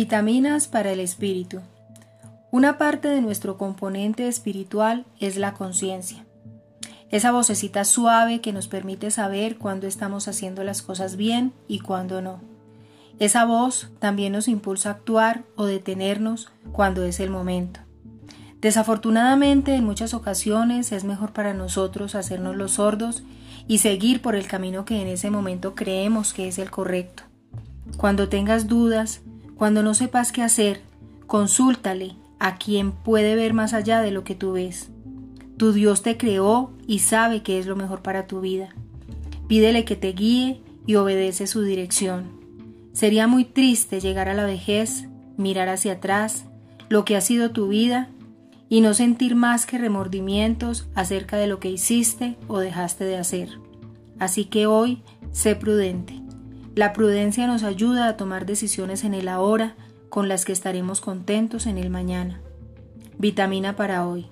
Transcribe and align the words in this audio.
Vitaminas 0.00 0.68
para 0.68 0.92
el 0.92 1.00
espíritu. 1.00 1.58
Una 2.52 2.78
parte 2.78 3.08
de 3.08 3.20
nuestro 3.20 3.58
componente 3.58 4.28
espiritual 4.28 5.04
es 5.18 5.36
la 5.36 5.54
conciencia. 5.54 6.24
Esa 7.10 7.32
vocecita 7.32 7.84
suave 7.84 8.40
que 8.40 8.52
nos 8.52 8.68
permite 8.68 9.10
saber 9.10 9.58
cuándo 9.58 9.88
estamos 9.88 10.28
haciendo 10.28 10.62
las 10.62 10.82
cosas 10.82 11.16
bien 11.16 11.52
y 11.66 11.80
cuándo 11.80 12.22
no. 12.22 12.40
Esa 13.18 13.44
voz 13.44 13.90
también 13.98 14.34
nos 14.34 14.46
impulsa 14.46 14.90
a 14.90 14.92
actuar 14.92 15.42
o 15.56 15.64
detenernos 15.64 16.48
cuando 16.70 17.02
es 17.02 17.18
el 17.18 17.30
momento. 17.30 17.80
Desafortunadamente, 18.60 19.74
en 19.74 19.84
muchas 19.84 20.14
ocasiones 20.14 20.92
es 20.92 21.02
mejor 21.02 21.32
para 21.32 21.54
nosotros 21.54 22.14
hacernos 22.14 22.54
los 22.54 22.74
sordos 22.74 23.24
y 23.66 23.78
seguir 23.78 24.22
por 24.22 24.36
el 24.36 24.46
camino 24.46 24.84
que 24.84 25.02
en 25.02 25.08
ese 25.08 25.28
momento 25.32 25.74
creemos 25.74 26.32
que 26.32 26.46
es 26.46 26.60
el 26.60 26.70
correcto. 26.70 27.24
Cuando 27.96 28.28
tengas 28.28 28.68
dudas, 28.68 29.22
cuando 29.58 29.82
no 29.82 29.92
sepas 29.92 30.30
qué 30.30 30.42
hacer, 30.42 30.80
consúltale 31.26 32.14
a 32.38 32.56
quien 32.58 32.92
puede 32.92 33.34
ver 33.34 33.54
más 33.54 33.74
allá 33.74 34.00
de 34.00 34.12
lo 34.12 34.22
que 34.22 34.36
tú 34.36 34.52
ves. 34.52 34.88
Tu 35.56 35.72
Dios 35.72 36.02
te 36.02 36.16
creó 36.16 36.72
y 36.86 37.00
sabe 37.00 37.42
qué 37.42 37.58
es 37.58 37.66
lo 37.66 37.74
mejor 37.74 38.00
para 38.00 38.28
tu 38.28 38.40
vida. 38.40 38.68
Pídele 39.48 39.84
que 39.84 39.96
te 39.96 40.12
guíe 40.12 40.62
y 40.86 40.94
obedece 40.94 41.48
su 41.48 41.62
dirección. 41.62 42.38
Sería 42.92 43.26
muy 43.26 43.44
triste 43.44 43.98
llegar 43.98 44.28
a 44.28 44.34
la 44.34 44.44
vejez, 44.44 45.08
mirar 45.36 45.68
hacia 45.68 45.94
atrás, 45.94 46.44
lo 46.88 47.04
que 47.04 47.16
ha 47.16 47.20
sido 47.20 47.50
tu 47.50 47.66
vida, 47.66 48.08
y 48.68 48.80
no 48.80 48.94
sentir 48.94 49.34
más 49.34 49.66
que 49.66 49.78
remordimientos 49.78 50.86
acerca 50.94 51.36
de 51.36 51.48
lo 51.48 51.58
que 51.58 51.70
hiciste 51.70 52.36
o 52.46 52.58
dejaste 52.60 53.04
de 53.04 53.16
hacer. 53.16 53.58
Así 54.20 54.44
que 54.44 54.66
hoy, 54.66 55.02
sé 55.32 55.56
prudente. 55.56 56.17
La 56.78 56.92
prudencia 56.92 57.48
nos 57.48 57.64
ayuda 57.64 58.06
a 58.06 58.16
tomar 58.16 58.46
decisiones 58.46 59.02
en 59.02 59.12
el 59.12 59.26
ahora 59.26 59.74
con 60.10 60.28
las 60.28 60.44
que 60.44 60.52
estaremos 60.52 61.00
contentos 61.00 61.66
en 61.66 61.76
el 61.76 61.90
mañana. 61.90 62.40
Vitamina 63.18 63.74
para 63.74 64.06
hoy. 64.06 64.28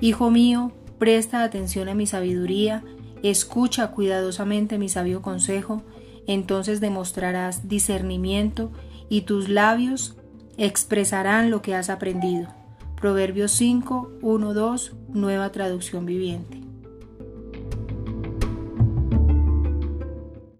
Hijo 0.00 0.30
mío, 0.30 0.70
presta 1.00 1.42
atención 1.42 1.88
a 1.88 1.96
mi 1.96 2.06
sabiduría, 2.06 2.84
escucha 3.24 3.90
cuidadosamente 3.90 4.78
mi 4.78 4.88
sabio 4.88 5.20
consejo, 5.20 5.82
entonces 6.28 6.80
demostrarás 6.80 7.66
discernimiento 7.66 8.70
y 9.08 9.22
tus 9.22 9.48
labios 9.48 10.16
expresarán 10.58 11.50
lo 11.50 11.60
que 11.60 11.74
has 11.74 11.90
aprendido. 11.90 12.54
Proverbios 13.00 13.50
5, 13.50 14.12
1, 14.22 14.54
2, 14.54 14.92
nueva 15.08 15.50
traducción 15.50 16.06
viviente. 16.06 16.59